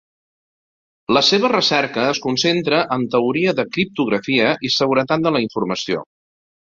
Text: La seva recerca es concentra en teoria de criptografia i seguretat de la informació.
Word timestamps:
La 1.17 1.21
seva 1.27 1.51
recerca 1.51 2.05
es 2.13 2.21
concentra 2.25 2.79
en 2.97 3.05
teoria 3.17 3.53
de 3.61 3.67
criptografia 3.77 4.55
i 4.71 4.73
seguretat 4.79 5.27
de 5.29 5.35
la 5.37 5.43
informació. 5.49 6.03